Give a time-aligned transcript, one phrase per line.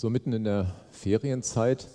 [0.00, 1.86] So mitten in der Ferienzeit,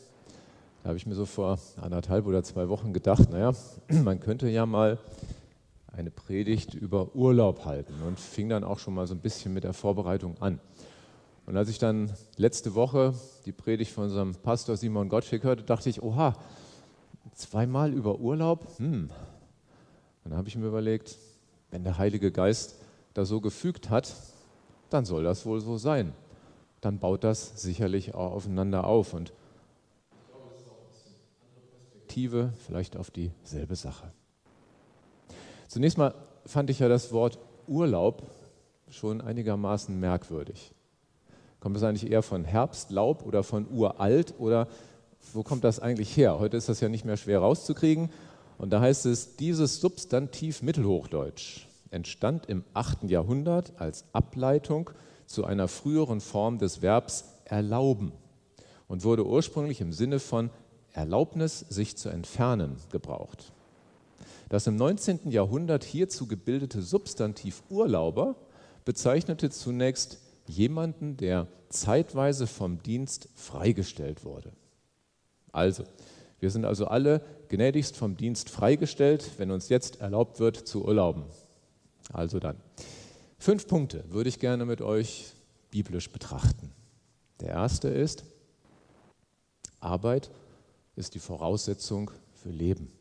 [0.83, 3.53] da habe ich mir so vor anderthalb oder zwei Wochen gedacht, naja,
[4.03, 4.99] man könnte ja mal
[5.87, 9.63] eine Predigt über Urlaub halten und fing dann auch schon mal so ein bisschen mit
[9.63, 10.59] der Vorbereitung an.
[11.47, 13.15] Und als ich dann letzte Woche
[13.47, 16.35] die Predigt von unserem Pastor Simon Gottschick hörte, dachte ich, oha,
[17.33, 18.67] zweimal über Urlaub?
[18.77, 19.09] Hm.
[20.23, 21.17] Dann habe ich mir überlegt,
[21.71, 22.75] wenn der Heilige Geist
[23.15, 24.13] da so gefügt hat,
[24.91, 26.13] dann soll das wohl so sein
[26.81, 29.33] dann baut das sicherlich auch aufeinander auf und
[32.15, 34.09] Perspektive vielleicht auf dieselbe Sache.
[35.67, 36.13] Zunächst mal
[36.45, 37.37] fand ich ja das Wort
[37.67, 38.23] Urlaub
[38.89, 40.71] schon einigermaßen merkwürdig.
[41.59, 44.69] Kommt es eigentlich eher von Herbstlaub oder von uralt oder
[45.33, 46.39] wo kommt das eigentlich her?
[46.39, 48.09] Heute ist das ja nicht mehr schwer rauszukriegen.
[48.57, 53.09] Und da heißt es, dieses Substantiv Mittelhochdeutsch entstand im 8.
[53.09, 54.91] Jahrhundert als Ableitung
[55.25, 58.11] zu einer früheren Form des Verbs erlauben
[58.87, 60.49] und wurde ursprünglich im Sinne von
[60.93, 63.51] Erlaubnis, sich zu entfernen, gebraucht.
[64.49, 65.31] Das im 19.
[65.31, 68.35] Jahrhundert hierzu gebildete Substantiv Urlauber
[68.85, 74.51] bezeichnete zunächst jemanden, der zeitweise vom Dienst freigestellt wurde.
[75.51, 75.83] Also,
[76.39, 81.23] wir sind also alle gnädigst vom Dienst freigestellt, wenn uns jetzt erlaubt wird zu urlauben.
[82.13, 82.57] Also dann.
[83.45, 85.31] Fünf Punkte würde ich gerne mit euch
[85.69, 86.71] biblisch betrachten.
[87.41, 88.25] Der erste ist,
[89.79, 90.31] Arbeit
[90.95, 92.91] ist die Voraussetzung für Leben.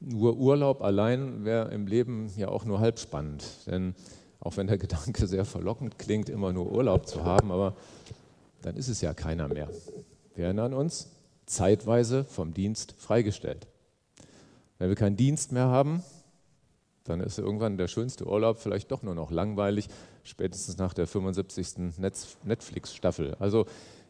[0.00, 3.94] Nur Urlaub allein wäre im Leben ja auch nur halb spannend, denn
[4.40, 7.76] auch wenn der Gedanke sehr verlockend klingt, immer nur Urlaub zu haben, aber
[8.60, 9.70] dann ist es ja keiner mehr.
[10.34, 11.10] Wir erinnern uns,
[11.46, 13.68] zeitweise vom Dienst freigestellt.
[14.80, 16.02] Wenn wir keinen Dienst mehr haben,
[17.04, 19.88] dann ist irgendwann der schönste Urlaub vielleicht doch nur noch langweilig,
[20.22, 21.98] spätestens nach der 75.
[22.44, 23.34] Netflix-Staffel.
[23.38, 23.66] Also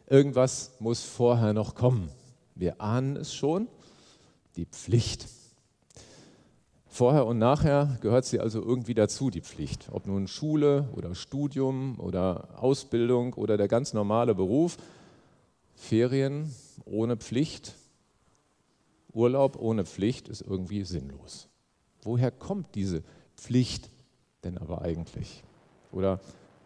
[0.07, 2.09] irgendwas muss vorher noch kommen.
[2.55, 3.67] Wir ahnen es schon,
[4.55, 5.27] die Pflicht.
[6.85, 9.89] Vorher und nachher gehört sie also irgendwie dazu, die Pflicht.
[9.91, 14.77] Ob nun Schule oder Studium oder Ausbildung oder der ganz normale Beruf.
[15.73, 16.53] Ferien
[16.85, 17.73] ohne Pflicht,
[19.11, 21.49] Urlaub ohne Pflicht ist irgendwie sinnlos.
[22.03, 23.03] Woher kommt diese
[23.35, 23.89] Pflicht
[24.43, 25.43] denn aber eigentlich?
[25.91, 26.19] Oder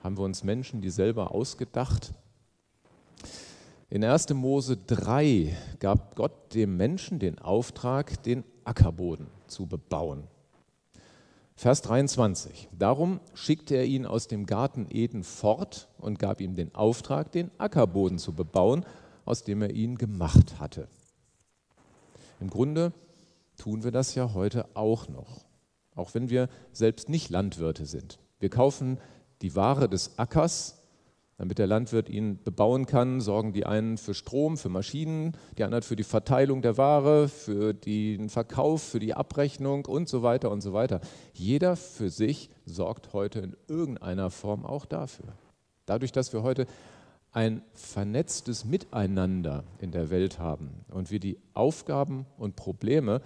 [0.03, 2.13] haben wir uns Menschen die selber ausgedacht?
[3.89, 4.33] In 1.
[4.33, 10.23] Mose 3 gab Gott dem Menschen den Auftrag, den Ackerboden zu bebauen.
[11.55, 12.69] Vers 23.
[12.77, 17.49] Darum schickte er ihn aus dem Garten Eden fort und gab ihm den Auftrag, den
[17.57, 18.85] Ackerboden zu bebauen,
[19.25, 20.87] aus dem er ihn gemacht hatte.
[22.39, 22.93] Im Grunde
[23.57, 25.45] tun wir das ja heute auch noch,
[25.95, 28.19] auch wenn wir selbst nicht Landwirte sind.
[28.40, 29.00] Wir kaufen
[29.41, 30.78] die Ware des Ackers,
[31.38, 35.84] damit der Landwirt ihn bebauen kann, sorgen die einen für Strom, für Maschinen, die anderen
[35.84, 40.62] für die Verteilung der Ware, für den Verkauf, für die Abrechnung und so weiter und
[40.62, 41.00] so weiter.
[41.34, 45.34] Jeder für sich sorgt heute in irgendeiner Form auch dafür.
[45.85, 46.66] Dadurch, dass wir heute
[47.31, 53.22] ein vernetztes Miteinander in der Welt haben und wir die Aufgaben und Probleme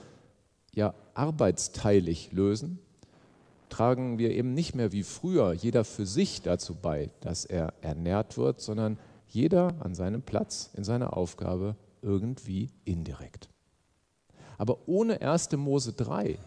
[0.76, 2.80] ja arbeitsteilig lösen,
[3.70, 8.38] tragen wir eben nicht mehr wie früher jeder für sich dazu bei, dass er ernährt
[8.38, 13.50] wird, sondern jeder an seinem Platz, in seiner Aufgabe irgendwie indirekt.
[14.58, 15.54] Aber ohne 1.
[15.54, 16.38] Mose 3,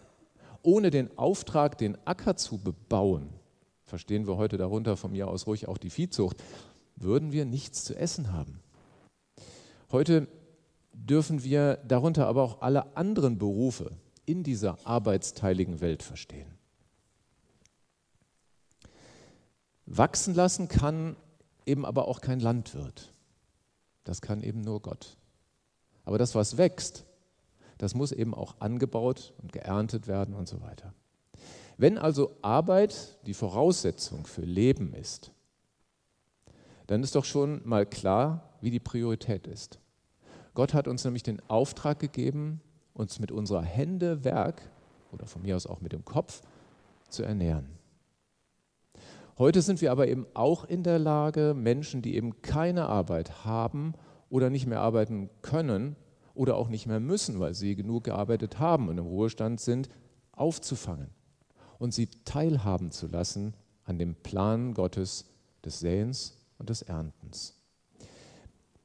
[0.62, 3.28] ohne den Auftrag, den Acker zu bebauen,
[3.84, 6.42] verstehen wir heute darunter von mir aus ruhig auch die Viehzucht,
[6.96, 8.60] würden wir nichts zu essen haben.
[9.90, 10.28] Heute
[10.92, 13.92] dürfen wir darunter aber auch alle anderen Berufe,
[14.26, 16.54] in dieser arbeitsteiligen Welt verstehen.
[19.86, 21.16] Wachsen lassen kann
[21.66, 23.12] eben aber auch kein Landwirt.
[24.04, 25.16] Das kann eben nur Gott.
[26.04, 27.04] Aber das, was wächst,
[27.78, 30.94] das muss eben auch angebaut und geerntet werden und so weiter.
[31.76, 35.32] Wenn also Arbeit die Voraussetzung für Leben ist,
[36.86, 39.80] dann ist doch schon mal klar, wie die Priorität ist.
[40.54, 42.60] Gott hat uns nämlich den Auftrag gegeben,
[42.94, 44.62] uns mit unserer Hände Werk
[45.12, 46.42] oder von mir aus auch mit dem Kopf
[47.08, 47.68] zu ernähren.
[49.36, 53.94] Heute sind wir aber eben auch in der Lage, Menschen, die eben keine Arbeit haben
[54.30, 55.96] oder nicht mehr arbeiten können
[56.34, 59.88] oder auch nicht mehr müssen, weil sie genug gearbeitet haben und im Ruhestand sind,
[60.32, 61.10] aufzufangen
[61.78, 63.54] und sie teilhaben zu lassen
[63.84, 65.26] an dem Plan Gottes
[65.64, 67.60] des Säens und des Erntens.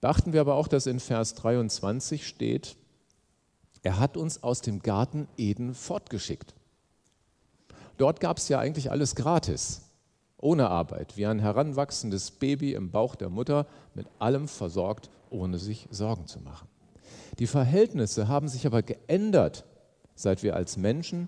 [0.02, 2.78] Beachten wir aber auch, dass in Vers 23 steht,
[3.84, 6.54] er hat uns aus dem Garten Eden fortgeschickt.
[7.98, 9.82] Dort gab es ja eigentlich alles gratis.
[10.42, 15.88] ohne Arbeit, wie ein heranwachsendes Baby im Bauch der Mutter, mit allem versorgt, ohne sich
[15.92, 16.70] Sorgen zu machen.
[17.40, 19.66] Die Verhältnisse haben sich aber geändert,
[20.16, 21.28] seit wir als Menschen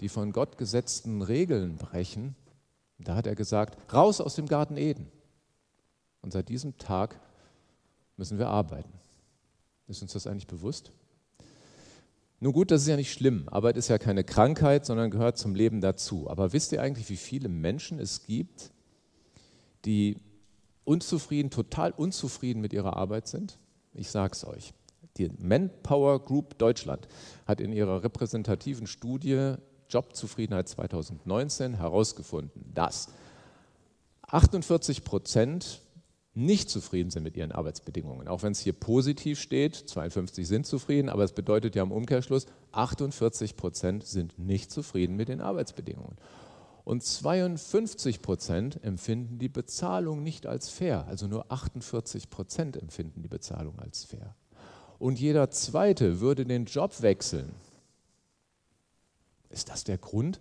[0.00, 2.34] die von Gott gesetzten Regeln brechen.
[2.98, 5.06] Da hat er gesagt, raus aus dem Garten Eden.
[6.22, 7.20] Und seit diesem Tag
[8.16, 8.92] müssen wir arbeiten.
[9.86, 10.90] Ist uns das eigentlich bewusst?
[12.42, 13.48] Nun gut, das ist ja nicht schlimm.
[13.52, 16.28] Arbeit ist ja keine Krankheit, sondern gehört zum Leben dazu.
[16.28, 18.72] Aber wisst ihr eigentlich, wie viele Menschen es gibt,
[19.84, 20.16] die
[20.82, 23.60] unzufrieden, total unzufrieden mit ihrer Arbeit sind?
[23.94, 24.74] Ich sage es euch.
[25.18, 27.06] Die Manpower Group Deutschland
[27.46, 29.54] hat in ihrer repräsentativen Studie
[29.88, 33.06] Jobzufriedenheit 2019 herausgefunden, dass
[34.22, 35.80] 48 Prozent
[36.34, 38.26] nicht zufrieden sind mit ihren Arbeitsbedingungen.
[38.26, 42.46] Auch wenn es hier positiv steht, 52 sind zufrieden, aber es bedeutet ja im Umkehrschluss,
[42.72, 46.16] 48 Prozent sind nicht zufrieden mit den Arbeitsbedingungen.
[46.84, 53.28] Und 52 Prozent empfinden die Bezahlung nicht als fair, also nur 48 Prozent empfinden die
[53.28, 54.34] Bezahlung als fair.
[54.98, 57.52] Und jeder Zweite würde den Job wechseln.
[59.50, 60.40] Ist das der Grund,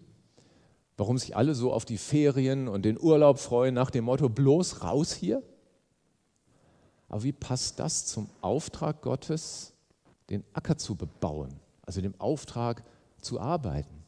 [0.98, 4.84] warum sich alle so auf die Ferien und den Urlaub freuen, nach dem Motto, bloß
[4.84, 5.44] raus hier?
[7.12, 9.74] Aber wie passt das zum Auftrag Gottes,
[10.30, 12.86] den Acker zu bebauen, also dem Auftrag
[13.20, 14.06] zu arbeiten?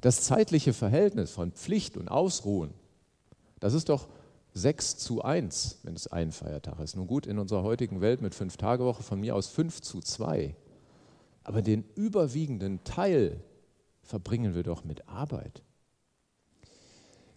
[0.00, 2.74] Das zeitliche Verhältnis von Pflicht und Ausruhen,
[3.60, 4.08] das ist doch
[4.54, 6.96] 6 zu 1, wenn es ein Feiertag ist.
[6.96, 10.00] Nun gut, in unserer heutigen Welt mit fünf Tage Woche von mir aus 5 zu
[10.00, 10.56] 2.
[11.44, 13.40] Aber den überwiegenden Teil
[14.02, 15.62] verbringen wir doch mit Arbeit.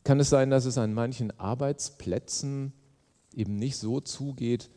[0.03, 2.73] Kann es sein, dass es an manchen Arbeitsplätzen
[3.33, 4.69] eben nicht so zugeht,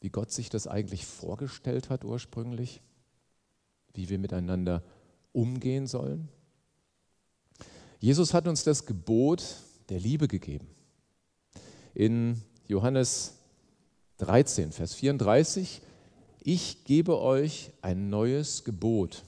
[0.00, 2.82] wie Gott sich das eigentlich vorgestellt hat ursprünglich,
[3.94, 4.82] wie wir miteinander
[5.32, 6.28] umgehen sollen.
[8.00, 9.56] Jesus hat uns das Gebot
[9.88, 10.68] der Liebe gegeben.
[11.94, 13.38] In Johannes
[14.18, 15.80] 13, Vers 34,
[16.40, 19.24] ich gebe euch ein neues Gebot,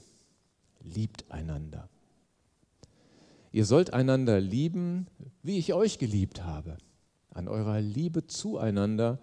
[0.83, 1.89] liebt einander.
[3.51, 5.07] Ihr sollt einander lieben,
[5.41, 6.77] wie ich euch geliebt habe.
[7.37, 9.19] An eurer Liebe zueinander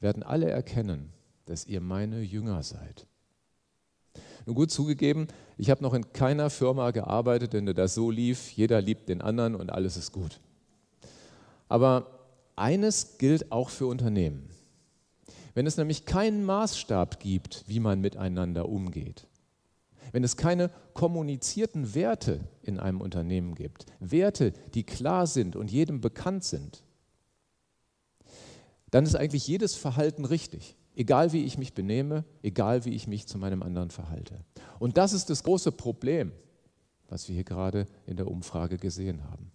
[0.00, 1.12] werden alle erkennen,
[1.44, 3.06] dass ihr meine Jünger seid.
[4.46, 5.28] Nun gut zugegeben,
[5.58, 9.20] ich habe noch in keiner Firma gearbeitet, in der das so lief, jeder liebt den
[9.20, 10.40] anderen und alles ist gut.
[11.68, 12.06] Aber
[12.56, 14.48] eines gilt auch für Unternehmen.
[15.52, 19.26] Wenn es nämlich keinen Maßstab gibt, wie man miteinander umgeht,
[20.12, 26.00] wenn es keine kommunizierten Werte in einem Unternehmen gibt, Werte, die klar sind und jedem
[26.00, 26.82] bekannt sind,
[28.90, 30.76] dann ist eigentlich jedes Verhalten richtig.
[30.96, 34.44] Egal wie ich mich benehme, egal wie ich mich zu meinem anderen verhalte.
[34.78, 36.32] Und das ist das große Problem,
[37.08, 39.50] was wir hier gerade in der Umfrage gesehen haben.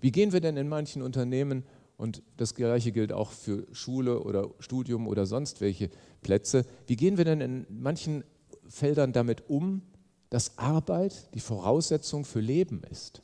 [0.00, 1.64] Wie gehen wir denn in manchen Unternehmen,
[1.96, 5.90] und das gleiche gilt auch für Schule oder Studium oder sonst welche
[6.22, 8.24] Plätze, wie gehen wir denn in manchen
[8.68, 9.82] Feldern damit um,
[10.30, 13.22] dass Arbeit die Voraussetzung für Leben ist?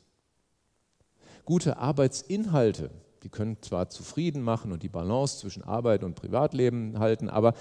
[1.43, 2.91] Gute Arbeitsinhalte
[3.23, 7.53] die können zwar zufrieden machen und die Balance zwischen Arbeit und Privatleben halten, aber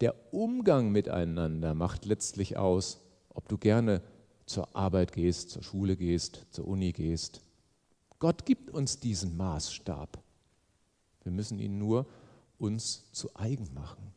[0.00, 4.02] der Umgang miteinander macht letztlich aus, ob du gerne
[4.44, 7.40] zur Arbeit gehst, zur Schule gehst, zur Uni gehst.
[8.18, 10.22] Gott gibt uns diesen Maßstab.
[11.22, 12.06] Wir müssen ihn nur
[12.58, 14.12] uns zu eigen machen.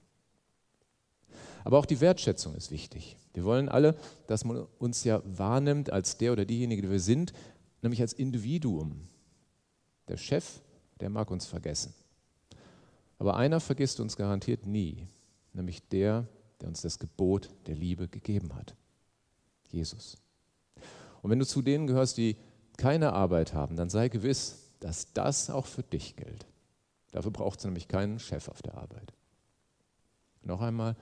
[1.63, 3.17] Aber auch die Wertschätzung ist wichtig.
[3.33, 3.95] Wir wollen alle,
[4.27, 7.33] dass man uns ja wahrnimmt als der oder diejenige, die wir sind,
[7.81, 9.07] nämlich als Individuum.
[10.07, 10.61] Der Chef
[10.99, 11.93] der mag uns vergessen.
[13.17, 15.07] Aber einer vergisst uns garantiert nie,
[15.53, 16.27] nämlich der,
[16.61, 18.75] der uns das Gebot der Liebe gegeben hat.
[19.69, 20.17] Jesus.
[21.21, 22.37] Und wenn du zu denen gehörst, die
[22.77, 26.45] keine Arbeit haben, dann sei gewiss, dass das auch für dich gilt.
[27.11, 29.13] Dafür braucht es nämlich keinen Chef auf der Arbeit.
[30.43, 30.95] Noch einmal,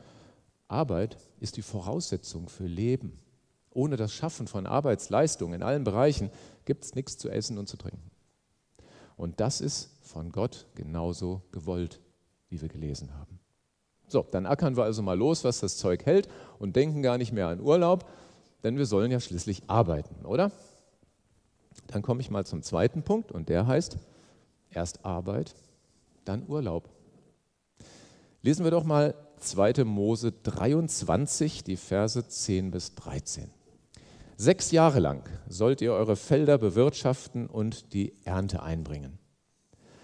[0.68, 3.20] Arbeit ist die Voraussetzung für Leben.
[3.70, 6.32] Ohne das Schaffen von Arbeitsleistungen in allen Bereichen
[6.66, 8.10] gibt es nichts zu essen und zu trinken.
[9.18, 12.00] Und das ist von Gott genauso gewollt,
[12.50, 13.40] wie wir gelesen haben.
[14.08, 17.34] So, dann ackern wir also mal los, was das Zeug hält und denken gar nicht
[17.34, 18.08] mehr an Urlaub,
[18.64, 20.52] denn wir sollen ja schließlich arbeiten, oder?
[21.88, 23.98] Dann komme ich mal zum zweiten Punkt und der heißt
[24.70, 25.56] erst Arbeit,
[26.24, 26.90] dann Urlaub.
[28.42, 29.84] Lesen wir doch mal 2.
[29.84, 33.50] Mose 23, die Verse 10 bis 13.
[34.40, 39.18] Sechs Jahre lang sollt ihr eure Felder bewirtschaften und die Ernte einbringen.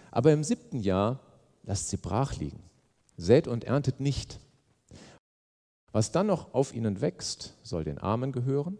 [0.10, 1.20] Aber im siebten Jahr
[1.62, 2.63] lasst sie brach liegen.
[3.16, 4.40] Sät und erntet nicht.
[5.92, 8.80] Was dann noch auf ihnen wächst, soll den Armen gehören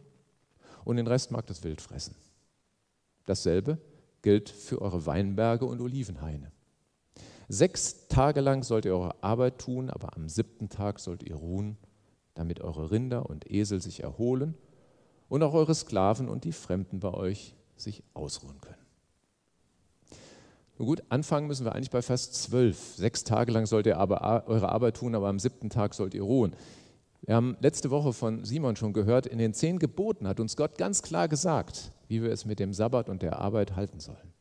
[0.86, 2.16] und den Rest mag das Wild fressen.
[3.28, 3.78] Dasselbe
[4.24, 6.52] gilt für eure Weinberge und Olivenhaine.
[7.48, 11.78] Sechs Tage lang sollt ihr eure Arbeit tun, aber am siebten Tag sollt ihr ruhen,
[12.34, 14.56] damit eure Rinder und Esel sich erholen
[15.34, 18.78] und auch eure Sklaven und die Fremden bei euch sich ausruhen können.
[20.78, 22.98] Nun gut, anfangen müssen wir eigentlich bei Vers 12.
[22.98, 26.22] Sechs Tage lang sollt ihr aber eure Arbeit tun, aber am siebten Tag sollt ihr
[26.22, 26.56] ruhen.
[27.24, 30.78] Wir haben letzte Woche von Simon schon gehört, in den zehn Geboten hat uns Gott
[30.78, 34.34] ganz klar gesagt, wie wir es mit dem Sabbat und der Arbeit halten sollen.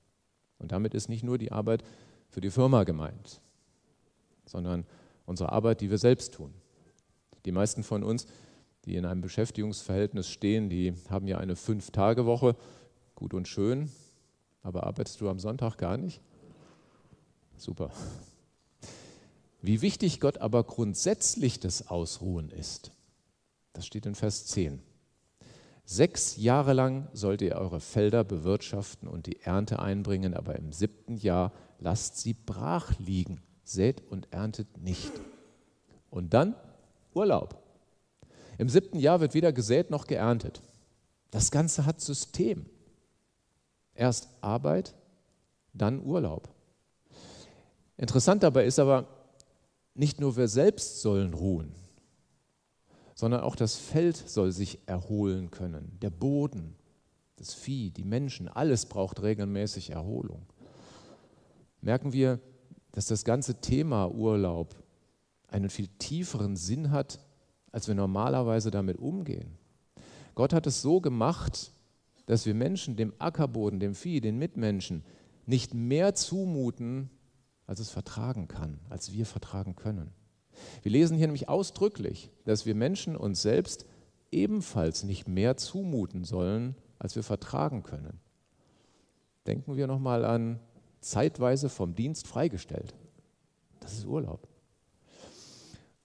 [0.58, 1.84] Und damit ist nicht nur die Arbeit
[2.28, 3.40] für die Firma gemeint,
[4.44, 4.84] sondern
[5.24, 6.52] unsere Arbeit, die wir selbst tun.
[7.46, 8.26] Die meisten von uns,
[8.84, 12.56] die in einem Beschäftigungsverhältnis stehen, die haben ja eine Fünf-Tage-Woche,
[13.14, 13.90] gut und schön,
[14.62, 16.20] aber arbeitest du am Sonntag gar nicht?
[17.56, 17.90] Super.
[19.60, 22.90] Wie wichtig Gott aber grundsätzlich das Ausruhen ist,
[23.72, 24.82] das steht in Vers 10.
[25.84, 31.16] Sechs Jahre lang sollt ihr eure Felder bewirtschaften und die Ernte einbringen, aber im siebten
[31.16, 35.12] Jahr lasst sie brach liegen, sät und erntet nicht.
[36.10, 36.54] Und dann
[37.14, 37.61] Urlaub.
[38.62, 40.62] Im siebten Jahr wird weder gesät noch geerntet.
[41.32, 42.66] Das Ganze hat System.
[43.92, 44.94] Erst Arbeit,
[45.72, 46.48] dann Urlaub.
[47.96, 49.08] Interessant dabei ist aber,
[49.94, 51.74] nicht nur wir selbst sollen ruhen,
[53.16, 55.98] sondern auch das Feld soll sich erholen können.
[56.00, 56.76] Der Boden,
[57.34, 60.46] das Vieh, die Menschen, alles braucht regelmäßig Erholung.
[61.80, 62.38] Merken wir,
[62.92, 64.76] dass das ganze Thema Urlaub
[65.48, 67.18] einen viel tieferen Sinn hat,
[67.72, 69.58] als wir normalerweise damit umgehen.
[70.34, 71.72] Gott hat es so gemacht,
[72.26, 75.04] dass wir Menschen, dem Ackerboden, dem Vieh, den Mitmenschen
[75.46, 77.10] nicht mehr zumuten,
[77.66, 80.12] als es vertragen kann, als wir vertragen können.
[80.82, 83.86] Wir lesen hier nämlich ausdrücklich, dass wir Menschen uns selbst
[84.30, 88.20] ebenfalls nicht mehr zumuten sollen, als wir vertragen können.
[89.46, 90.60] Denken wir nochmal an
[91.00, 92.94] zeitweise vom Dienst freigestellt.
[93.80, 94.48] Das ist Urlaub.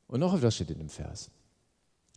[0.08, 1.30] Und noch etwas steht in dem Vers.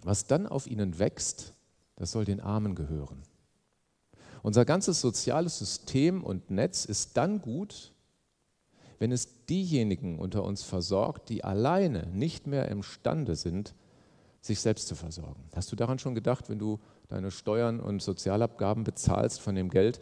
[0.02, 1.54] Was dann auf ihnen wächst,
[1.96, 3.22] das soll den Armen gehören.
[4.42, 7.92] Unser ganzes soziales System und Netz ist dann gut,
[8.98, 13.74] wenn es diejenigen unter uns versorgt, die alleine nicht mehr imstande sind,
[14.40, 15.44] sich selbst zu versorgen.
[15.54, 20.00] Hast du daran schon gedacht, wenn du deine Steuern und Sozialabgaben bezahlst von dem Geld,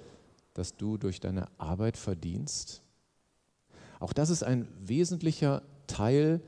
[0.55, 2.83] das du durch deine Arbeit verdienst?
[4.01, 6.41] Auch das ist ein wesentlicher Teil,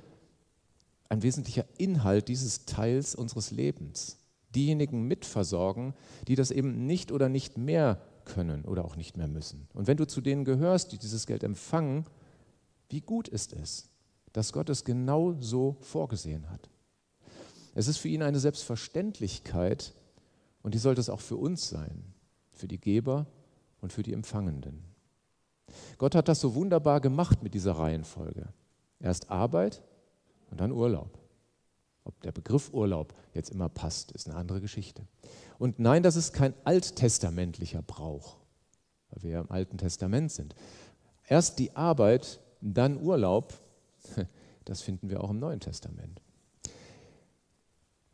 [1.10, 4.16] ein wesentlicher Inhalt dieses Teils unseres Lebens.
[4.54, 5.94] Diejenigen mitversorgen,
[6.26, 9.68] die das eben nicht oder nicht mehr können oder auch nicht mehr müssen.
[9.74, 12.06] Und wenn du zu denen gehörst, die dieses Geld empfangen,
[12.88, 13.90] wie gut ist es,
[14.32, 16.70] dass Gott es genau so vorgesehen hat.
[17.74, 19.94] Es ist für ihn eine Selbstverständlichkeit
[20.62, 22.04] und die sollte es auch für uns sein,
[22.52, 23.26] für die Geber
[23.80, 24.84] und für die Empfangenden.
[25.98, 28.48] Gott hat das so wunderbar gemacht mit dieser Reihenfolge.
[29.00, 29.82] Erst Arbeit
[30.50, 31.18] und dann Urlaub.
[32.04, 35.06] Ob der Begriff Urlaub jetzt immer passt, ist eine andere Geschichte.
[35.58, 38.36] Und nein, das ist kein alttestamentlicher Brauch,
[39.10, 40.54] weil wir ja im Alten Testament sind.
[41.28, 43.54] Erst die Arbeit dann Urlaub,
[44.64, 46.20] das finden wir auch im Neuen Testament.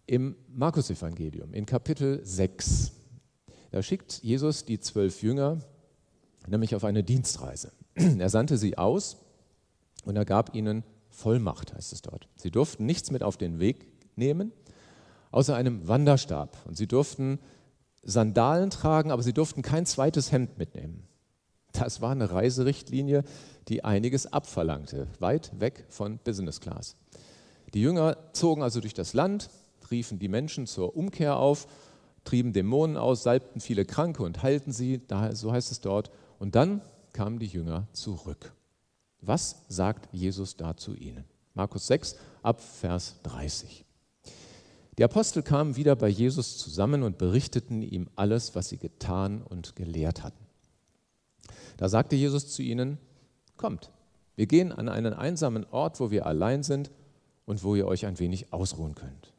[0.07, 2.93] Im Markus-Evangelium, in Kapitel 6,
[3.71, 5.59] da schickt Jesus die zwölf Jünger
[6.49, 7.73] nämlich auf eine Dienstreise.
[7.95, 9.17] Er sandte sie aus
[10.05, 10.85] und er gab ihnen
[11.17, 12.29] Vollmacht, heißt es dort.
[12.37, 14.53] Sie durften nichts mit auf den Weg nehmen,
[15.31, 16.59] außer einem Wanderstab.
[16.67, 17.39] Und sie durften
[18.03, 21.09] Sandalen tragen, aber sie durften kein zweites Hemd mitnehmen.
[21.73, 23.25] Das war eine Reiserichtlinie,
[23.69, 26.97] die einiges abverlangte, weit weg von Business Class.
[27.75, 29.51] Die Jünger zogen also durch das Land,
[29.91, 31.67] riefen die Menschen zur Umkehr auf,
[32.25, 35.01] trieben Dämonen aus, salbten viele Kranke und heilten sie,
[35.33, 36.11] so heißt es dort.
[36.39, 36.83] Und dann
[37.13, 38.56] kamen die Jünger zurück.
[39.27, 41.25] Was sagt Jesus da zu ihnen?
[41.55, 43.85] Markus 6 ab Vers 30.
[44.99, 49.75] Die Apostel kamen wieder bei Jesus zusammen und berichteten ihm alles, was sie getan und
[49.75, 50.47] gelehrt hatten.
[51.77, 52.99] Da sagte Jesus zu ihnen,
[53.57, 53.91] kommt,
[54.37, 56.93] wir gehen an einen einsamen Ort, wo wir allein sind
[57.47, 59.33] und wo ihr euch ein wenig ausruhen könnt.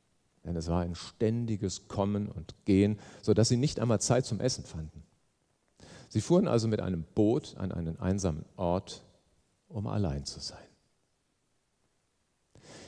[0.43, 4.65] Denn es war ein ständiges Kommen und Gehen, sodass sie nicht einmal Zeit zum Essen
[4.65, 5.03] fanden.
[6.09, 9.03] Sie fuhren also mit einem Boot an einen einsamen Ort,
[9.67, 10.57] um allein zu sein.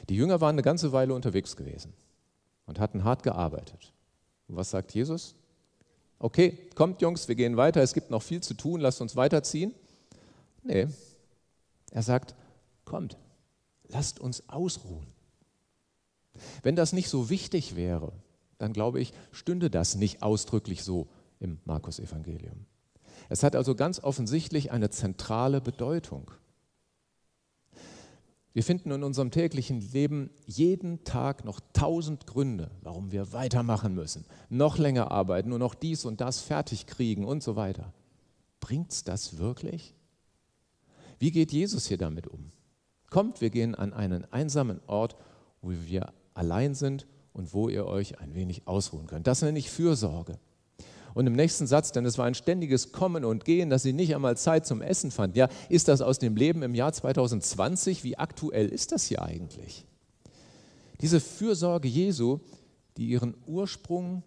[0.10, 1.94] Die Jünger waren eine ganze Weile unterwegs gewesen
[2.66, 3.94] und hatten hart gearbeitet.
[4.48, 5.36] Und was sagt Jesus?
[6.20, 9.74] okay, kommt Jungs, wir gehen weiter, es gibt noch viel zu tun, lasst uns weiterziehen.
[10.64, 10.88] Nee,
[11.92, 12.36] er sagt,
[12.86, 13.18] kommt,
[13.88, 15.08] lasst uns ausruhen.
[16.62, 18.12] Wenn das nicht so wichtig wäre,
[18.58, 21.08] dann glaube ich, stünde das nicht ausdrücklich so
[21.40, 22.66] im Markus-Evangelium.
[23.30, 26.32] Es hat also ganz offensichtlich eine zentrale Bedeutung.
[28.60, 34.26] Wir finden in unserem täglichen Leben jeden Tag noch tausend Gründe, warum wir weitermachen müssen,
[34.50, 37.94] noch länger arbeiten, nur noch dies und das fertig kriegen und so weiter.
[38.60, 39.96] Bringt's das wirklich?
[41.20, 42.52] Wie geht Jesus hier damit um?
[43.10, 45.16] Kommt, wir gehen an einen einsamen Ort,
[45.62, 49.26] wo wir allein sind und wo ihr euch ein wenig ausruhen könnt.
[49.26, 50.38] Das nenne ich Fürsorge.
[51.20, 54.16] Und im nächsten Satz, denn es war ein ständiges Kommen und Gehen, dass sie nicht
[54.16, 55.38] einmal Zeit zum Essen fanden.
[55.38, 58.06] Ja, ist das aus dem Leben im Jahr 2020?
[58.06, 59.86] Wie aktuell ist das hier eigentlich?
[61.02, 62.40] Diese Fürsorge Jesu,
[62.96, 64.24] die ihren Ursprung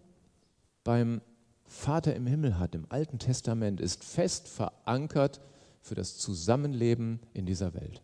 [0.83, 1.21] beim
[1.65, 5.41] Vater im Himmel hat, im Alten Testament, ist fest verankert
[5.81, 8.03] für das Zusammenleben in dieser Welt.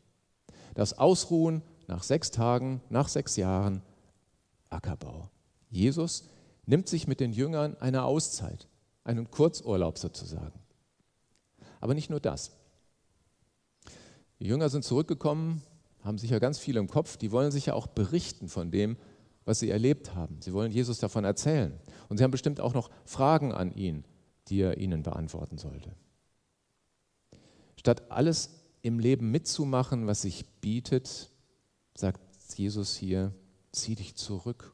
[0.74, 3.84] Das Ausruhen nach sechs Tagen, nach sechs Jahren
[4.72, 5.30] Ackerbau.
[5.70, 6.24] Jesus
[6.66, 8.68] nimmt sich mit den Jüngern eine Auszeit,
[9.10, 10.60] einen Kurzurlaub sozusagen.
[11.82, 12.52] Aber nicht nur das.
[14.40, 15.62] Die Jünger sind zurückgekommen,
[16.04, 18.98] haben sicher ganz viel im Kopf, die wollen sich ja auch berichten von dem,
[19.46, 20.42] was sie erlebt haben.
[20.42, 21.78] Sie wollen Jesus davon erzählen.
[22.08, 24.06] Und sie haben bestimmt auch noch Fragen an ihn,
[24.48, 25.96] die er ihnen beantworten sollte.
[27.76, 31.30] Statt alles im Leben mitzumachen, was sich bietet,
[31.96, 32.22] sagt
[32.56, 33.34] Jesus hier,
[33.72, 34.74] zieh dich zurück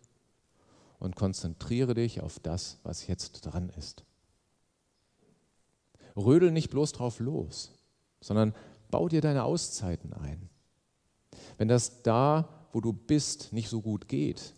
[1.00, 4.04] und konzentriere dich auf das, was jetzt dran ist.
[6.16, 7.72] Rödel nicht bloß drauf los,
[8.22, 8.54] sondern
[8.90, 10.50] bau dir deine Auszeiten ein.
[11.58, 14.54] Wenn das da, wo du bist, nicht so gut geht,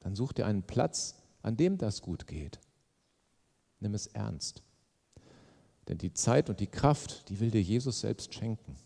[0.00, 2.60] dann such dir einen Platz, an dem das gut geht.
[3.80, 4.62] Nimm es ernst.
[5.88, 8.76] Denn die Zeit und die Kraft, die will dir Jesus selbst schenken.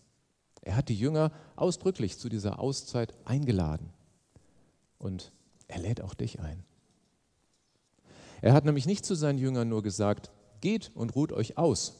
[0.63, 3.91] Er hat die Jünger ausdrücklich zu dieser Auszeit eingeladen.
[4.99, 5.33] Und
[5.69, 6.65] er lädt auch dich ein.
[8.41, 11.95] Er hat nämlich nicht zu seinen Jüngern nur gesagt, geht und ruht euch aus,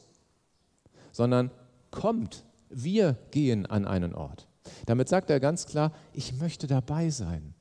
[1.11, 1.51] sondern
[1.91, 4.47] kommt, wir gehen an einen Ort.
[4.85, 7.53] Damit sagt er ganz klar, ich möchte dabei sein.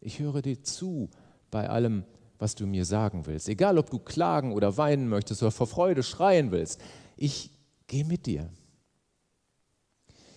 [0.00, 1.10] Ich höre dir zu
[1.50, 2.04] bei allem,
[2.38, 3.48] was du mir sagen willst.
[3.48, 6.80] Egal, ob du klagen oder weinen möchtest oder vor Freude schreien willst.
[7.16, 7.50] Ich
[7.86, 8.50] gehe mit dir.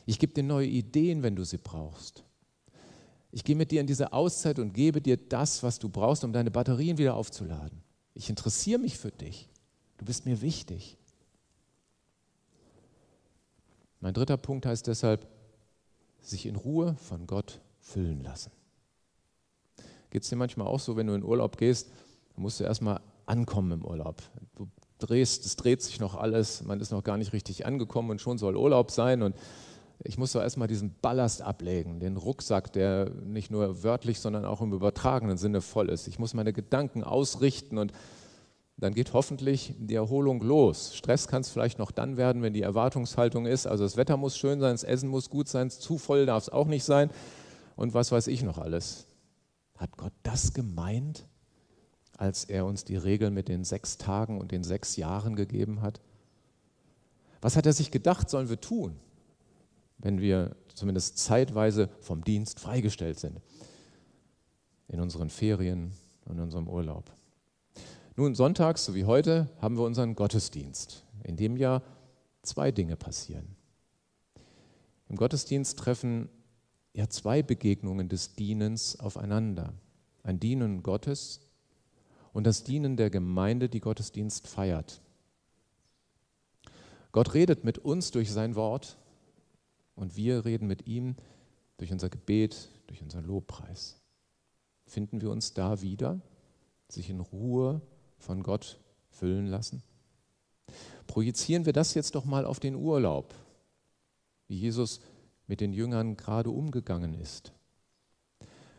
[0.06, 2.24] Ich gebe dir neue Ideen, wenn du sie brauchst.
[3.32, 6.34] Ich gehe mit dir in diese Auszeit und gebe dir das, was du brauchst, um
[6.34, 7.84] deine Batterien wieder aufzuladen.
[8.16, 9.50] Ich interessiere mich für dich.
[10.00, 10.98] Du bist mir wichtig.
[14.00, 15.28] Mein dritter Punkt heißt deshalb,
[16.22, 18.52] sich in Ruhe von Gott füllen lassen.
[20.10, 21.92] Geht es dir manchmal auch so, wenn du in Urlaub gehst,
[22.36, 24.24] musst du erstmal ankommen im Urlaub.
[24.56, 28.22] Du drehst, es dreht sich noch alles, man ist noch gar nicht richtig angekommen und
[28.22, 29.36] schon soll Urlaub sein und
[30.02, 34.62] ich muss doch erstmal diesen Ballast ablegen, den Rucksack, der nicht nur wörtlich, sondern auch
[34.62, 36.08] im übertragenen Sinne voll ist.
[36.08, 37.92] Ich muss meine Gedanken ausrichten und
[38.80, 40.96] dann geht hoffentlich die Erholung los.
[40.96, 43.68] Stress kann es vielleicht noch dann werden, wenn die Erwartungshaltung ist.
[43.68, 46.50] Also das Wetter muss schön sein, das Essen muss gut sein, zu voll darf es
[46.50, 47.10] auch nicht sein
[47.76, 49.08] und was weiß ich noch alles.
[49.78, 51.26] Hat Gott das gemeint,
[52.18, 56.02] als er uns die Regel mit den sechs Tagen und den sechs Jahren gegeben hat?
[57.42, 59.00] Was hat er sich gedacht, sollen wir tun?
[60.00, 63.40] wenn wir zumindest zeitweise vom Dienst freigestellt sind.
[64.88, 65.92] In unseren Ferien
[66.26, 67.12] und in unserem Urlaub.
[68.20, 71.82] Nun, sonntags, so wie heute, haben wir unseren Gottesdienst, in dem ja
[72.42, 73.56] zwei Dinge passieren.
[75.08, 76.28] Im Gottesdienst treffen
[76.92, 79.72] ja zwei Begegnungen des Dienens aufeinander.
[80.22, 81.40] Ein Dienen Gottes
[82.34, 85.02] und das Dienen der Gemeinde, die Gottesdienst feiert.
[87.14, 88.98] Gott redet mit uns durch sein Wort
[89.96, 91.16] und wir reden mit ihm
[91.78, 94.02] durch unser Gebet, durch unseren Lobpreis.
[94.88, 96.20] Finden wir uns da wieder,
[96.90, 97.82] sich in Ruhe
[98.20, 98.80] von Gott
[99.10, 99.82] füllen lassen?
[101.08, 103.34] Projizieren wir das jetzt doch mal auf den Urlaub,
[104.48, 105.02] wie Jesus
[105.48, 107.52] mit den Jüngern gerade umgegangen ist.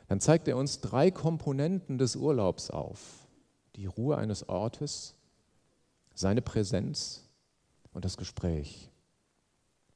[0.06, 3.28] Dann zeigt er uns drei Komponenten des Urlaubs auf.
[3.76, 5.14] Die Ruhe eines Ortes,
[6.14, 7.28] seine Präsenz
[7.92, 8.90] und das Gespräch.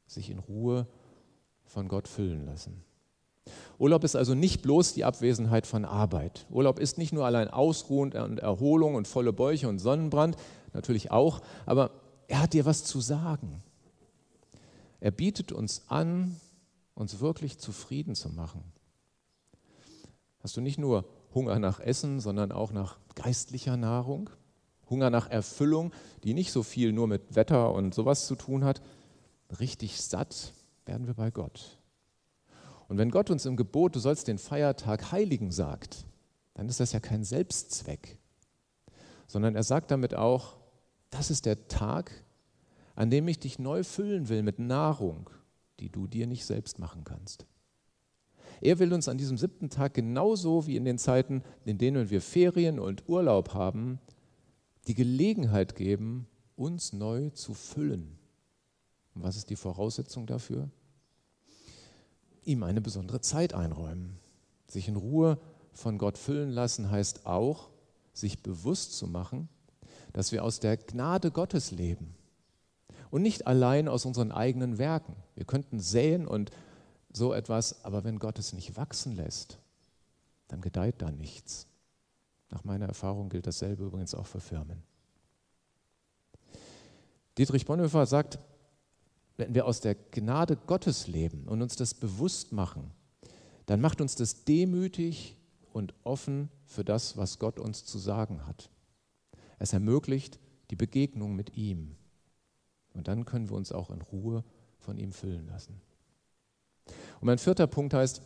[0.06, 0.86] Sich in Ruhe
[1.64, 2.84] von Gott füllen lassen.
[3.78, 6.46] Urlaub ist also nicht bloß die Abwesenheit von Arbeit.
[6.50, 10.36] Urlaub ist nicht nur allein Ausruhen und Erholung und volle Bäuche und Sonnenbrand,
[10.72, 11.90] natürlich auch, aber
[12.28, 13.62] er hat dir was zu sagen.
[15.00, 16.40] Er bietet uns an,
[16.94, 18.62] uns wirklich zufrieden zu machen.
[20.40, 24.30] Hast du nicht nur Hunger nach Essen, sondern auch nach geistlicher Nahrung?
[24.88, 28.82] Hunger nach Erfüllung, die nicht so viel nur mit Wetter und sowas zu tun hat?
[29.58, 30.52] Richtig satt
[30.84, 31.78] werden wir bei Gott.
[32.88, 36.04] Und wenn Gott uns im Gebot, du sollst den Feiertag heiligen, sagt,
[36.54, 38.18] dann ist das ja kein Selbstzweck,
[39.26, 40.56] sondern er sagt damit auch,
[41.10, 42.24] das ist der Tag,
[42.94, 45.30] an dem ich dich neu füllen will mit Nahrung,
[45.80, 47.46] die du dir nicht selbst machen kannst.
[48.60, 52.20] Er will uns an diesem siebten Tag genauso wie in den Zeiten, in denen wir
[52.20, 53.98] Ferien und Urlaub haben,
[54.86, 58.18] die Gelegenheit geben, uns neu zu füllen.
[59.14, 60.70] Und was ist die Voraussetzung dafür?
[62.44, 64.18] Ihm eine besondere Zeit einräumen.
[64.68, 65.38] Sich in Ruhe
[65.72, 67.70] von Gott füllen lassen heißt auch,
[68.12, 69.48] sich bewusst zu machen,
[70.12, 72.14] dass wir aus der Gnade Gottes leben
[73.10, 75.16] und nicht allein aus unseren eigenen Werken.
[75.34, 76.50] Wir könnten säen und
[77.12, 79.58] so etwas, aber wenn Gott es nicht wachsen lässt,
[80.48, 81.66] dann gedeiht da nichts.
[82.50, 84.82] Nach meiner Erfahrung gilt dasselbe übrigens auch für Firmen.
[87.38, 88.38] Dietrich Bonhoeffer sagt,
[89.36, 92.92] wenn wir aus der Gnade Gottes leben und uns das bewusst machen,
[93.66, 95.36] dann macht uns das demütig
[95.72, 98.70] und offen für das, was Gott uns zu sagen hat.
[99.58, 100.38] Es ermöglicht
[100.70, 101.96] die Begegnung mit ihm.
[102.92, 104.44] Und dann können wir uns auch in Ruhe
[104.78, 105.80] von ihm füllen lassen.
[107.20, 108.22] Und mein vierter Punkt heißt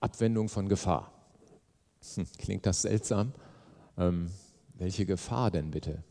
[0.00, 1.12] Abwendung von Gefahr.
[2.14, 3.32] Hm, klingt das seltsam?
[3.96, 4.30] Ähm,
[4.74, 6.04] welche Gefahr denn bitte?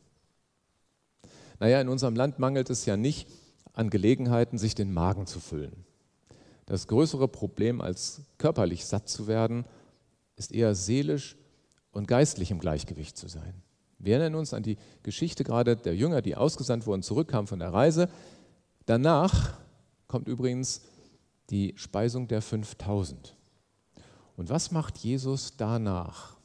[1.59, 3.29] Naja, in unserem Land mangelt es ja nicht
[3.75, 5.85] an Gelegenheiten, sich den Magen zu füllen.
[6.65, 9.65] Das größere Problem als körperlich satt zu werden,
[10.35, 11.37] ist eher seelisch
[11.91, 13.61] und geistlich im Gleichgewicht zu sein.
[13.99, 17.73] Wir erinnern uns an die Geschichte gerade der Jünger, die ausgesandt wurden, zurückkamen von der
[17.73, 18.09] Reise.
[18.85, 19.57] Danach
[20.07, 20.81] kommt übrigens
[21.49, 23.35] die Speisung der 5000.
[24.35, 26.35] Und was macht Jesus danach?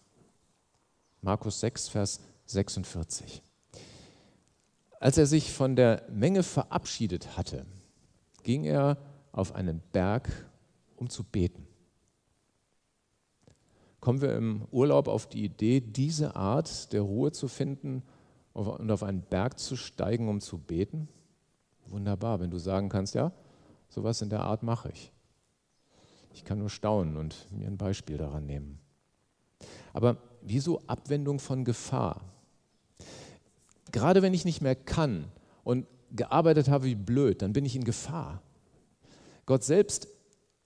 [1.23, 3.43] Markus 6, Vers 46.
[5.01, 7.65] Als er sich von der Menge verabschiedet hatte,
[8.43, 8.99] ging er
[9.33, 10.29] auf einen Berg,
[10.95, 11.67] um zu beten.
[14.01, 18.03] Kommen wir im Urlaub auf die Idee, diese Art der Ruhe zu finden
[18.53, 21.09] und auf einen Berg zu steigen, um zu beten?
[21.87, 23.33] Wunderbar, wenn du sagen kannst, ja,
[23.89, 25.13] sowas in der Art mache ich.
[26.35, 28.79] Ich kann nur staunen und mir ein Beispiel daran nehmen.
[29.95, 32.21] Aber wieso Abwendung von Gefahr?
[33.93, 35.27] Gerade wenn ich nicht mehr kann
[35.65, 38.43] und gearbeitet habe wie blöd, dann bin ich in Gefahr.
[39.47, 40.09] Gott selbst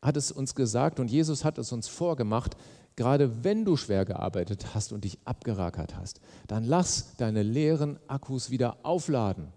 [0.02, 2.56] hat es uns gesagt und Jesus hat es uns vorgemacht,
[2.96, 8.50] gerade wenn du schwer gearbeitet hast und dich abgerackert hast, dann lass deine leeren Akkus
[8.50, 9.48] wieder aufladen.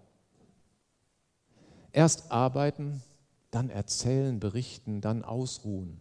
[1.92, 3.02] Erst arbeiten,
[3.50, 6.00] dann erzählen, berichten, dann ausruhen.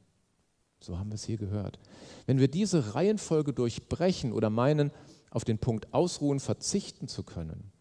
[0.79, 1.79] So haben wir es hier gehört.
[2.25, 4.91] Wenn wir diese Reihenfolge durchbrechen oder meinen,
[5.29, 7.71] auf den Punkt Ausruhen verzichten zu können,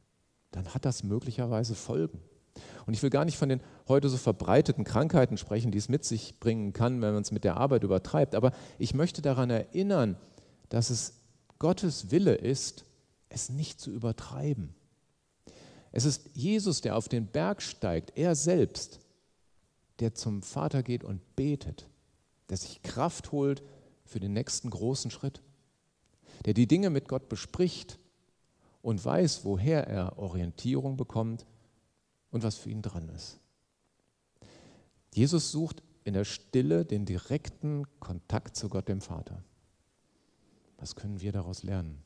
[0.51, 2.21] dann hat das möglicherweise Folgen.
[2.87, 6.05] Und ich will gar nicht von den heute so verbreiteten Krankheiten sprechen, die es mit
[6.05, 8.35] sich bringen kann, wenn man es mit der Arbeit übertreibt.
[8.35, 10.17] Aber ich möchte daran erinnern,
[10.69, 11.15] dass es
[11.59, 12.85] Gottes Wille ist,
[13.29, 14.75] es nicht zu übertreiben.
[15.93, 19.01] Es ist Jesus, der auf den Berg steigt, er selbst,
[20.01, 21.87] der zum Vater geht und betet,
[22.51, 23.63] der sich Kraft holt
[24.05, 25.43] für den nächsten großen Schritt,
[26.45, 27.99] der die Dinge mit Gott bespricht
[28.83, 31.47] und weiß, woher er Orientierung bekommt
[32.31, 33.39] und was für ihn dran ist.
[35.13, 39.43] Jesus sucht in der Stille den direkten Kontakt zu Gott dem Vater.
[40.79, 42.03] Was können wir daraus lernen?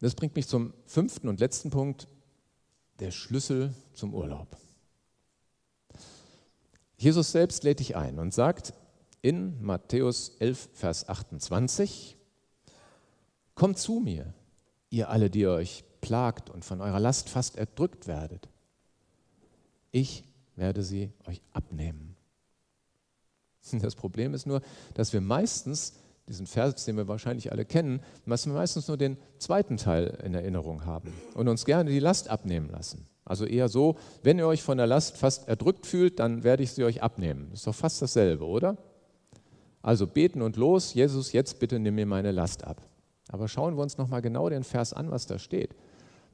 [0.00, 2.08] Das bringt mich zum fünften und letzten Punkt,
[3.00, 4.56] der Schlüssel zum Urlaub.
[6.96, 8.74] Jesus selbst lädt dich ein und sagt
[9.22, 12.16] in Matthäus 11, Vers 28,
[13.54, 14.34] Kommt zu mir,
[14.88, 18.48] ihr alle, die euch plagt und von eurer Last fast erdrückt werdet.
[19.90, 20.22] Ich
[20.54, 22.14] werde sie euch abnehmen.
[23.82, 24.62] Das Problem ist nur,
[24.94, 25.94] dass wir meistens,
[26.28, 30.34] diesen Vers, den wir wahrscheinlich alle kennen, dass wir meistens nur den zweiten Teil in
[30.34, 33.06] Erinnerung haben und uns gerne die Last abnehmen lassen.
[33.24, 36.72] Also eher so, wenn ihr euch von der Last fast erdrückt fühlt, dann werde ich
[36.72, 37.50] sie euch abnehmen.
[37.52, 38.78] Ist doch fast dasselbe, oder?
[39.82, 42.82] Also beten und los, Jesus, jetzt bitte nimm mir meine Last ab.
[43.28, 45.74] Aber schauen wir uns nochmal genau den Vers an, was da steht.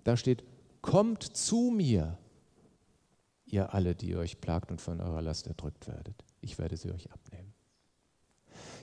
[0.04, 0.44] Da steht,
[0.80, 2.18] kommt zu mir,
[3.46, 6.24] ihr alle, die euch plagt und von eurer Last erdrückt werdet.
[6.40, 7.52] Ich werde sie euch abnehmen.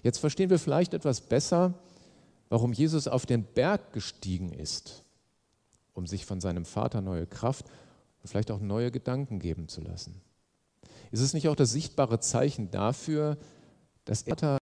[0.04, 1.74] Jetzt verstehen wir vielleicht etwas besser,
[2.50, 5.04] warum Jesus auf den Berg gestiegen ist,
[5.94, 7.66] um sich von seinem Vater neue Kraft
[8.22, 10.22] und vielleicht auch neue Gedanken geben zu lassen.
[11.12, 13.42] Ist es nicht auch das sichtbare Zeichen dafür, dass
[14.42, 14.58] er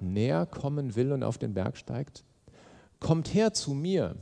[0.00, 2.24] näher kommen will und auf den Berg steigt?
[3.00, 4.16] Kommt her zu mir,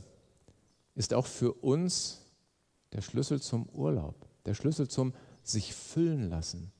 [0.95, 2.21] ist auch für uns
[2.93, 4.15] der Schlüssel zum Urlaub,
[4.45, 6.71] der Schlüssel zum sich füllen lassen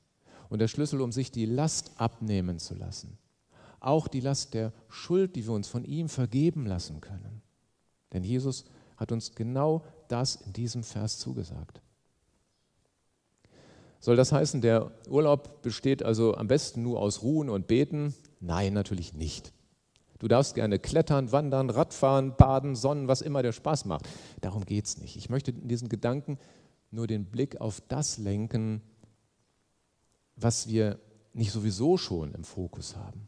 [0.50, 3.18] und der Schlüssel, um sich die Last abnehmen zu lassen.
[3.80, 7.42] Auch die Last der Schuld, die wir uns von ihm vergeben lassen können.
[8.14, 11.82] Denn Jesus hat uns genau das in diesem Vers zugesagt.
[14.00, 18.14] Soll das heißen, der Urlaub besteht also am besten nur aus Ruhen und Beten?
[18.40, 19.54] Nein, natürlich nicht.
[20.20, 24.08] Du darfst gerne klettern, wandern, Radfahren, baden, sonnen, was immer dir Spaß macht.
[24.42, 25.16] Darum geht es nicht.
[25.16, 26.40] Ich möchte in diesen Gedanken
[26.90, 28.82] nur den Blick auf das lenken,
[30.36, 31.00] was wir
[31.34, 33.28] nicht sowieso schon im Fokus haben.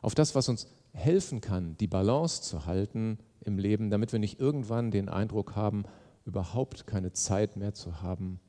[0.00, 4.40] Auf das, was uns helfen kann, die Balance zu halten im Leben, damit wir nicht
[4.40, 5.84] irgendwann den Eindruck haben,
[6.24, 8.40] überhaupt keine Zeit mehr zu haben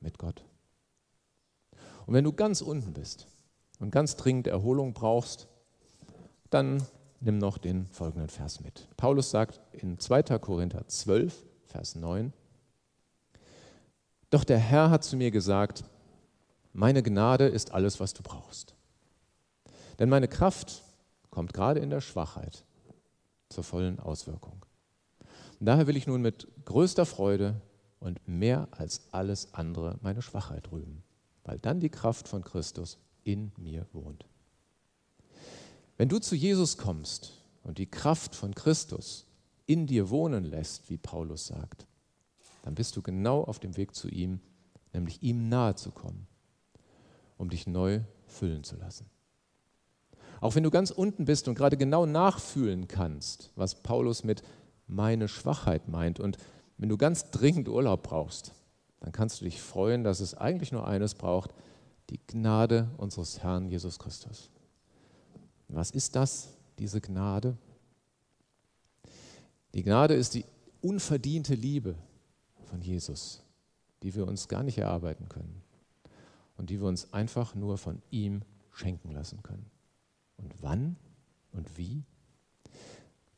[0.00, 0.44] mit Gott.
[2.06, 3.26] Und wenn du ganz unten bist
[3.80, 5.48] und ganz dringend Erholung brauchst,
[6.50, 6.86] dann
[7.20, 8.88] nimm noch den folgenden Vers mit.
[8.96, 10.22] Paulus sagt in 2.
[10.38, 12.32] Korinther 12, Vers 9,
[14.30, 15.84] Doch der Herr hat zu mir gesagt,
[16.72, 18.74] meine Gnade ist alles, was du brauchst.
[19.98, 20.82] Denn meine Kraft
[21.30, 22.64] kommt gerade in der Schwachheit
[23.48, 24.64] zur vollen Auswirkung.
[25.58, 27.60] Und daher will ich nun mit größter Freude
[28.00, 31.02] und mehr als alles andere meine Schwachheit rühmen,
[31.44, 34.26] weil dann die Kraft von Christus in mir wohnt.
[35.96, 37.32] Wenn du zu Jesus kommst
[37.62, 39.26] und die Kraft von Christus
[39.66, 41.86] in dir wohnen lässt, wie Paulus sagt,
[42.62, 44.40] dann bist du genau auf dem Weg zu ihm,
[44.92, 46.26] nämlich ihm nahe zu kommen,
[47.36, 49.06] um dich neu füllen zu lassen.
[50.40, 54.42] Auch wenn du ganz unten bist und gerade genau nachfühlen kannst, was Paulus mit
[54.86, 56.36] meine Schwachheit meint und
[56.78, 58.52] wenn du ganz dringend Urlaub brauchst,
[59.00, 61.54] dann kannst du dich freuen, dass es eigentlich nur eines braucht,
[62.10, 64.50] die Gnade unseres Herrn Jesus Christus.
[65.68, 67.56] Was ist das, diese Gnade?
[69.74, 70.44] Die Gnade ist die
[70.80, 71.96] unverdiente Liebe
[72.64, 73.42] von Jesus,
[74.02, 75.62] die wir uns gar nicht erarbeiten können
[76.56, 79.66] und die wir uns einfach nur von ihm schenken lassen können.
[80.36, 80.96] Und wann
[81.52, 82.04] und wie?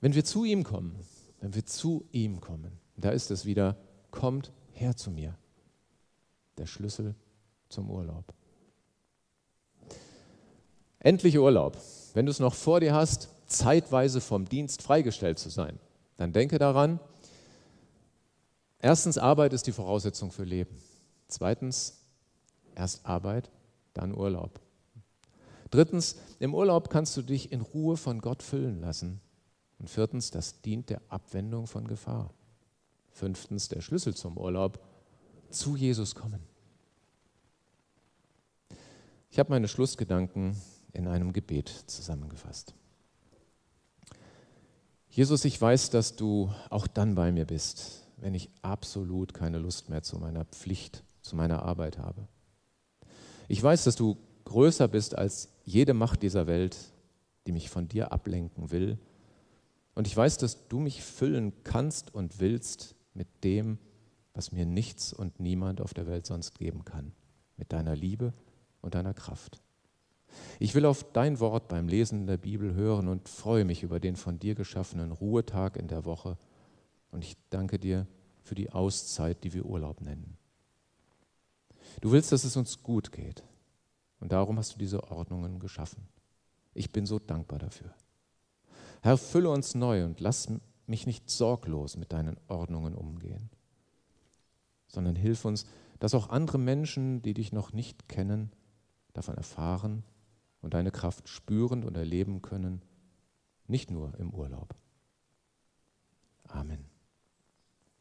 [0.01, 0.97] Wenn wir zu ihm kommen,
[1.41, 3.77] wenn wir zu ihm kommen, da ist es wieder,
[4.11, 5.37] kommt her zu mir.
[6.57, 7.15] Der Schlüssel
[7.69, 8.33] zum Urlaub.
[10.99, 11.77] Endlich Urlaub.
[12.15, 15.79] Wenn du es noch vor dir hast, zeitweise vom Dienst freigestellt zu sein,
[16.17, 16.99] dann denke daran,
[18.81, 20.77] erstens, Arbeit ist die Voraussetzung für Leben.
[21.29, 22.01] Zweitens,
[22.75, 23.51] erst Arbeit,
[23.95, 24.61] dann Urlaub.
[25.71, 29.21] Drittens, im Urlaub kannst du dich in Ruhe von Gott füllen lassen.
[29.79, 32.33] Und viertens, das dient der Abwendung von Gefahr.
[33.11, 34.79] Fünftens, der Schlüssel zum Urlaub,
[35.51, 36.41] zu Jesus kommen.
[39.31, 40.57] Ich habe meine Schlussgedanken
[40.93, 42.75] in einem Gebet zusammengefasst.
[45.11, 49.89] Jesus, ich weiß, dass du auch dann bei mir bist, wenn ich absolut keine Lust
[49.89, 52.27] mehr zu meiner Pflicht, zu meiner Arbeit habe.
[53.49, 56.77] Ich weiß, dass du größer bist als jede Macht dieser Welt,
[57.47, 58.99] die mich von dir ablenken will.
[59.95, 63.79] Und ich weiß, dass du mich füllen kannst und willst mit dem,
[64.33, 67.13] was mir nichts und niemand auf der Welt sonst geben kann,
[67.57, 68.33] mit deiner Liebe
[68.81, 69.61] und deiner Kraft.
[70.61, 74.15] Ich will auf dein Wort beim Lesen der Bibel hören und freue mich über den
[74.15, 76.39] von dir geschaffenen Ruhetag in der Woche.
[77.11, 78.07] Und ich danke dir
[78.43, 80.37] für die Auszeit, die wir Urlaub nennen.
[82.01, 83.43] Du willst, dass es uns gut geht.
[84.21, 86.07] Und darum hast du diese Ordnungen geschaffen.
[86.75, 87.93] Ich bin so dankbar dafür.
[89.03, 90.49] Herr, fülle uns neu und lass
[90.89, 93.51] mich nicht sorglos mit deinen Ordnungen umgehen,
[94.87, 95.67] sondern hilf uns,
[95.99, 98.53] dass auch andere Menschen, die dich noch nicht kennen,
[99.13, 100.05] davon erfahren
[100.63, 102.83] und deine Kraft spüren und erleben können,
[103.67, 104.75] nicht nur im Urlaub.
[106.45, 106.98] Amen.